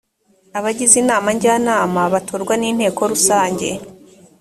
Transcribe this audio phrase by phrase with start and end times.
[0.57, 3.69] abagize inama njyanama batorwa ni inteko rusange